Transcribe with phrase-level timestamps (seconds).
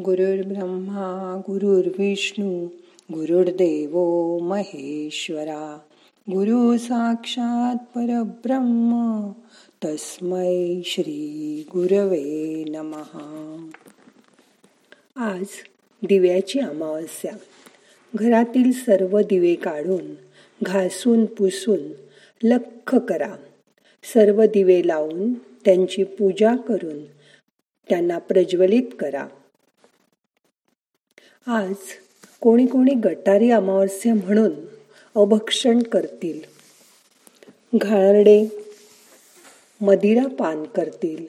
[0.00, 2.66] गुरुर्ब्रह्मा गुरुर्विष्णू
[3.12, 3.98] गुरुर्देव
[4.38, 5.78] महेश्वरा.
[6.30, 9.30] गुरु साक्षात परब्रह्म
[9.84, 13.68] तस्मै श्री गुरवे नमहा
[15.16, 15.44] आज
[16.02, 17.32] दिव्याची अमावस्या.
[18.14, 20.14] घरातील सर्व दिवे काढून
[20.62, 21.78] घासून पुसून
[22.42, 23.36] लख करा.
[24.14, 27.04] सर्व दिवे लावून त्यांची पूजा करून
[27.88, 29.26] त्यांना प्रज्वलित करा.
[31.46, 31.74] आज
[32.40, 34.50] कोणी कोणी गटारी अमावस्या म्हणून
[35.16, 36.40] अभक्षण करतील.
[37.74, 38.46] घाणरडे
[39.80, 41.26] मदिरा पान करतील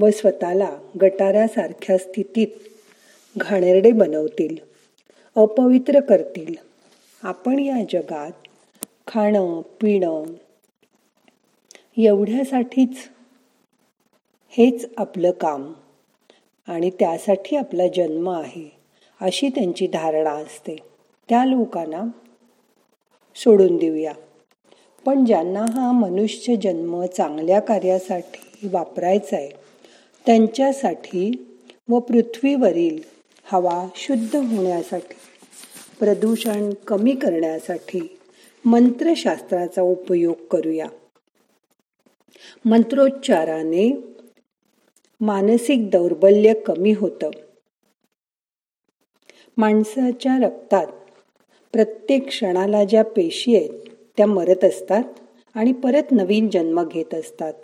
[0.00, 2.46] व स्वतःला गटाऱ्यासारख्या स्थितीत
[3.36, 4.56] घाणेरडे बनवतील.
[5.36, 6.54] अपवित्र करतील.
[7.22, 8.32] आपण या जगात
[9.06, 10.24] खाणं पिणं
[11.96, 12.96] एवढ्यासाठीच
[14.48, 15.72] हेच आपलं काम
[16.68, 18.75] आणि त्यासाठी आपला जन्म आहे.
[19.20, 20.76] अशी त्यांची धारणा असते.
[21.28, 22.02] त्या लोकांना
[23.36, 24.12] सोडून देऊया.
[25.04, 29.48] पण ज्यांना हा मनुष्य जन्म चांगल्या कार्यासाठी वापरायचा आहे
[30.26, 31.46] त्यांच्यासाठी
[31.88, 33.02] व पृथ्वीवरील
[33.44, 35.14] हवा शुद्ध होण्यासाठी
[36.00, 38.18] प्रदूषण कमी करण्यासाठी
[38.64, 40.86] मंत्रशास्त्राचा उपयोग करूया.
[42.64, 43.96] मंत्रोच्चाराने
[45.20, 47.30] मानसिक दौर्बल्य कमी होतं.
[49.56, 50.86] माणसाच्या रक्तात.
[51.72, 55.02] प्रत्येक क्षणाला ज्या पेशी आहेत त्या मरत असतात
[55.54, 57.54] आणि परत नवीन जन्म घेत असतात.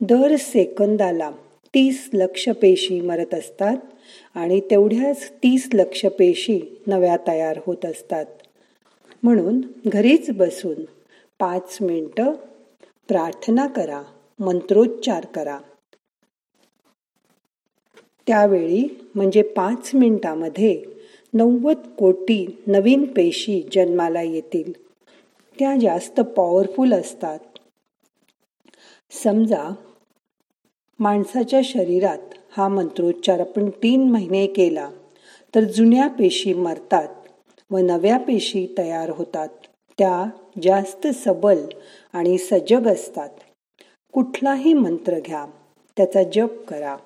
[0.00, 1.30] दर सेकंदाला
[1.74, 3.76] तीस लक्ष पेशी मरत असतात
[4.34, 8.26] आणि तेवढ्याच तीस लक्ष पेशी नव्या तयार होत असतात.
[9.22, 10.84] म्हणून घरीच बसून
[11.38, 12.32] पाच मिनटं
[13.08, 14.02] प्रार्थना करा
[14.38, 15.58] मंत्रोच्चार करा.
[18.26, 20.97] त्यावेळी म्हणजे पाच मिनिटामध्ये
[21.34, 24.72] नव्वद कोटी नवीन पेशी जन्माला येतील.
[25.58, 27.38] त्या जास्त पॉवरफुल असतात.
[29.10, 29.70] समजा
[30.98, 32.18] माणसाच्या शरीरात
[32.50, 34.90] हा मंत्रोच्चार आपण तीन महिने केला
[35.54, 37.08] तर जुन्या पेशी मरतात
[37.70, 39.48] व नव्या पेशी तयार होतात.
[39.98, 40.30] त्या
[40.62, 41.58] जास्त सबल
[42.12, 43.30] आणि सजग असतात.
[44.12, 45.46] कुठलाही मंत्र घ्या
[45.96, 46.96] त्याचा जप करा.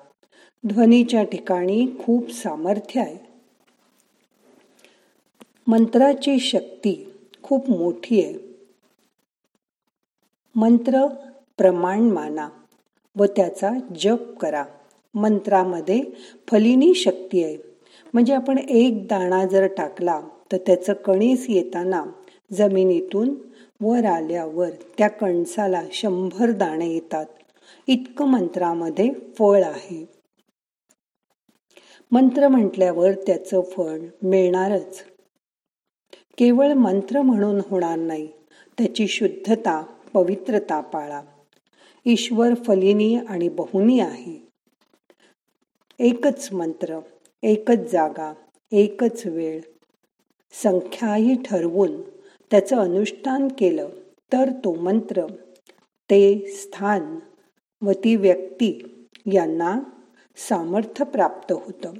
[0.67, 3.32] ध्वनीच्या ठिकाणी खूप सामर्थ्य आहे.
[5.67, 7.13] मंत्राची शक्ती
[7.43, 8.33] खूप मोठी आहे.
[10.55, 11.07] मंत्र
[11.57, 12.49] प्रमाण माना
[13.17, 13.69] व त्याचा
[13.99, 14.65] जप करा.
[15.13, 16.01] मंत्रामध्ये
[16.51, 17.57] फलिनी शक्ती आहे.
[18.13, 22.03] म्हणजे आपण एक दाणा जर टाकला तर त्याचं कणीस येताना
[22.53, 23.35] जमिनीतून
[23.81, 27.25] वर आल्यावर त्या कणसाला शंभर दाणे येतात.
[27.87, 30.05] इतकं मंत्रामध्ये फळ आहे.
[32.11, 35.03] मंत्र म्हटल्यावर त्याचं फळ मिळणारच.
[36.43, 38.27] केवळ मंत्र म्हणून होणार नाही
[38.77, 41.21] त्याची शुद्धता पवित्रता पाळा.
[42.05, 44.47] ईश्वर फलिनी आणि बहुनी आहे.
[45.99, 46.99] एकच मंत्र
[47.43, 48.33] एकच जागा
[48.71, 49.61] एकच वेळ.
[50.63, 52.01] संख्याही ठरवून
[52.51, 53.89] त्याचं अनुष्ठान केलं
[54.33, 55.25] तर तो मंत्र
[56.09, 57.19] ते स्थान
[57.81, 58.81] व ती व्यक्ती
[59.33, 59.79] यांना
[60.35, 61.93] सामर्थ्य प्राप्त होतं.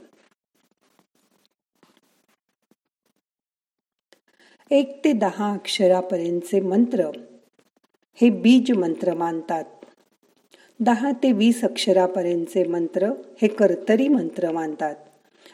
[4.74, 7.10] एक ते दहा अक्षरापर्यंतचे मंत्र
[8.14, 9.64] हे बीज मंत्र मानतात.
[10.80, 13.08] दहा ते वीस अक्षरापर्यंतचे मंत्र
[13.42, 14.96] हे कर्तरी मंत्र मानतात.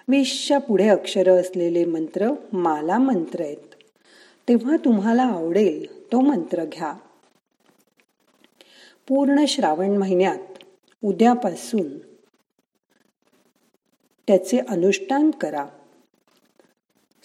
[0.08, 3.76] वीसच्या पुढे अक्षर असलेले मंत्र माला मंत्र आहेत.
[4.48, 6.94] तेव्हा तुम्हाला आवडेल तो मंत्र घ्या.
[9.08, 10.64] पूर्ण श्रावण महिन्यात
[11.04, 11.98] उद्यापासून
[14.28, 15.66] त्याचे अनुष्ठान करा.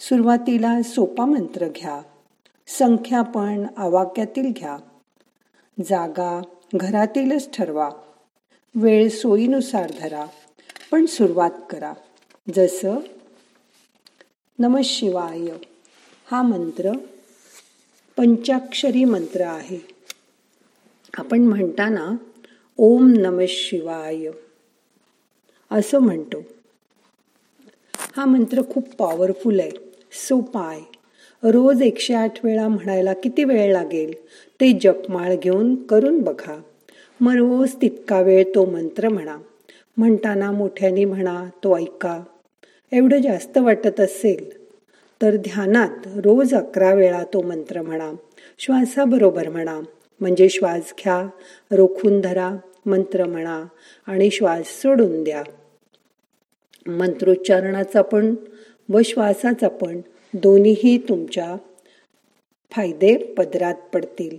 [0.09, 2.01] सुरुवातीला सोपा मंत्र घ्या.
[2.67, 4.77] संख्या पण आवाक्यातील घ्या.
[5.85, 6.41] जागा
[6.75, 7.89] घरातीलच ठरवा.
[8.75, 10.25] वेळ सोयीनुसार धरा
[10.91, 11.93] पण सुरुवात करा.
[12.55, 12.95] जसं
[14.59, 15.47] नम शिवाय
[16.31, 16.91] हा मंत्र
[18.17, 19.79] पंचाक्षरी मंत्र आहे.
[21.17, 22.15] आपण म्हणताना
[22.77, 24.31] ओम नम शिवाय
[25.71, 26.37] असं म्हणतो.
[28.17, 29.84] हा मंत्र खूप पॉवरफुल आहे.
[30.15, 30.79] सोपाय
[31.43, 34.13] रोज एकशे आठ वेळा म्हणायला किती वेळ लागेल?
[34.61, 36.61] ते जपमाळ घेऊन करून बघा.
[37.19, 39.37] मग रोज तितका वेळ तो मंत्र म्हणा.
[39.97, 42.23] म्हणताना मोठ्याने म्हणा तो ऐका.
[42.91, 44.65] एवढं जास्त वाटत असेल
[45.21, 48.11] तर ध्यानात रोज अकरा वेळा तो मंत्र म्हणा.
[48.59, 49.81] श्वासाबरोबर म्हणा.
[50.19, 51.27] म्हणजे श्वास घ्या
[51.71, 53.65] रोखून धरा मंत्र म्हणा
[54.07, 55.43] आणि श्वास सोडून द्या.
[56.87, 58.35] मंत्रोच्चारणाचा पण
[58.89, 60.01] व श्वासाचा पण
[60.33, 61.55] दोन्हीही तुमच्या
[62.71, 64.37] फायदे पदरात पडतील.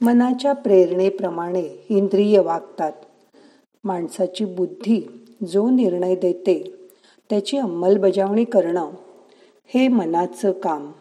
[0.00, 2.92] मनाच्या प्रेरणेप्रमाणे इंद्रिय वागतात.
[3.84, 6.74] माणसाची बुद्धी जो निर्णय देते
[7.30, 8.90] त्याची अंमलबजावणी करणं
[9.66, 10.92] हे मनाचं काम.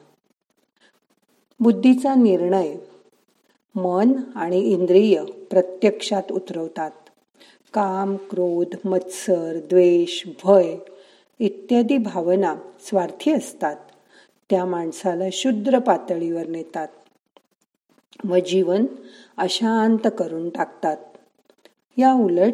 [1.59, 2.75] बुद्धीचा निर्णय
[3.75, 6.91] मन आणि इंद्रिय प्रत्यक्षात उतरवतात.
[7.73, 10.75] काम क्रोध मत्सर द्वेष भय
[11.41, 13.75] इत्यादी भावना स्वार्थी असतात.
[14.49, 16.87] त्या माणसाला शुद्र पातळीवर नेतात
[18.23, 18.85] व जीवन
[19.37, 20.97] अशांत करून टाकतात.
[21.97, 22.53] या उलट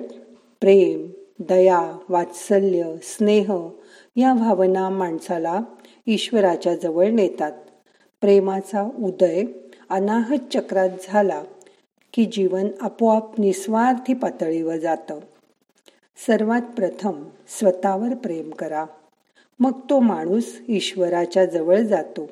[0.60, 3.70] प्रेम दया वात्सल्य स्नेह
[4.16, 5.62] या भावना माणसाला
[6.08, 7.52] ईश्वराच्या जवळ नेतात.
[8.22, 9.44] प्रेमाचा उदय
[9.90, 11.44] अनाहत चक्रात झाला
[12.14, 15.20] की जीवन आपोआप निस्वार्थी पातळीवर जातं.
[16.26, 18.86] सर्वात प्रथम स्वतःवर प्रेम करा.
[19.60, 22.30] मग तो माणूस ईश्वराच्या जवळ जातो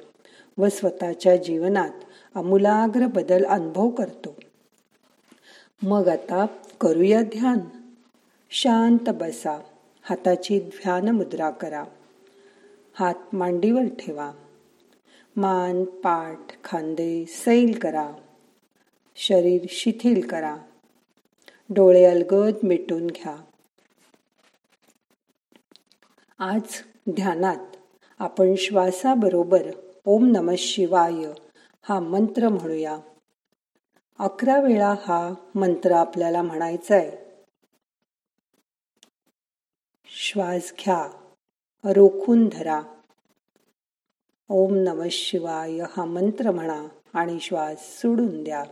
[0.57, 1.89] व स्वतःच्या जीवनात
[2.35, 4.35] आमूलाग्र बदल अनुभव करतो.
[5.83, 6.45] मग आता
[6.81, 7.59] करूया ध्यान.
[8.51, 9.59] शांत बसा.
[10.01, 11.83] हाताची ध्यान मुद्रा करा.
[12.93, 14.31] हात मांडीवर ठेवा.
[15.35, 18.11] मान पाठ खांदे सैल करा.
[19.15, 20.57] शरीर शिथिल करा.
[21.69, 23.35] डोळे अलगद मिटून घ्या.
[26.39, 27.75] आज ध्यानात.
[28.19, 29.67] आपण श्वासाबरोबर
[30.05, 31.33] ओम नम शिवाय
[31.81, 32.97] हा मंत्र म्हणूया.
[34.19, 37.11] अकरा वेळा हा मंत्र आपल्याला म्हणायचा आहे
[40.05, 41.07] श्वास घ्या
[41.83, 42.81] रोखून धरा.
[44.49, 48.63] ओम नम शिवाय हा मंत्र म्हणा आणि श्वास सोडून द्या.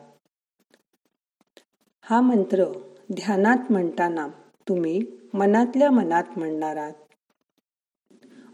[2.01, 2.65] हा मंत्र
[3.13, 4.27] ध्यानात म्हणताना
[4.67, 5.01] तुम्ही
[5.33, 6.93] मनातल्या मनात म्हणणार आहात.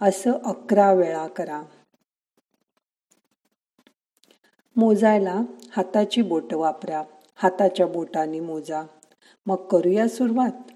[0.01, 1.63] असं अकरा वेळा करा.
[4.75, 5.39] मोजायला
[5.71, 7.03] हाताची बोट वापरा.
[7.35, 8.83] हाताच्या बोटाने मोजा.
[9.45, 10.71] मग करूया सुरुवात.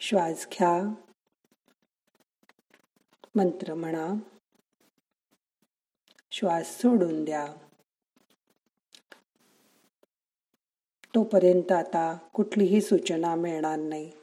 [0.00, 0.94] श्वास घ्या.
[3.34, 4.14] मंत्र म्हणा.
[6.32, 7.54] श्वास सोडून द्या.
[11.14, 14.21] तोपर्यंत आता कुठलीही सूचना मिळणार नाही.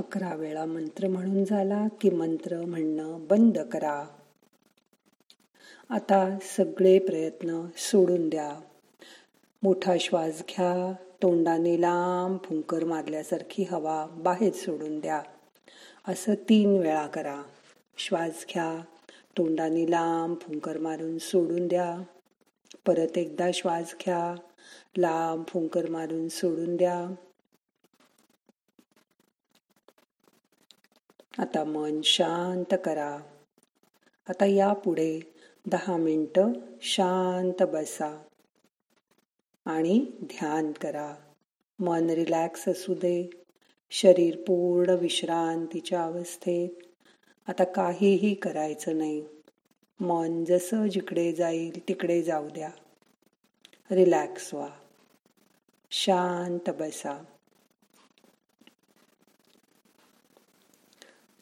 [0.00, 4.04] अकरा वेळा मंत्र म्हणून झाला की मंत्र म्हणणं बंद करा.
[5.90, 8.60] आता सगळे प्रयत्न सोडून द्या.
[9.62, 10.92] मोठा श्वास घ्या
[11.22, 15.22] तोंडाने लांब फुंकर मारल्यासारखी हवा बाहेर सोडून द्या.
[16.08, 17.42] असं तीन वेळा करा.
[17.98, 18.84] श्वास घ्या
[19.38, 22.02] तोंडाने लांब फुंकर मारून सोडून द्या.
[22.86, 24.34] परत एकदा श्वास घ्या
[24.98, 27.14] लांब फुंकर मारून सोडून द्या.
[31.40, 33.18] आता मन शांत करा.
[34.28, 35.20] आता यापुढे
[35.66, 38.22] दहा मिनटं शांत बसा
[39.64, 41.14] आणि ध्यान करा.
[41.78, 43.30] मन रिलॅक्स असू दे.
[43.90, 46.70] शरीर पूर्ण विश्रांतीच्या अवस्थेत.
[47.48, 49.24] आता काहीही करायचं नाही.
[50.00, 52.70] मन जसं जिकडे जाईल तिकडे जाऊ द्या.
[53.90, 54.68] रिलॅक्स व्हा.
[55.90, 57.24] शांत बसा.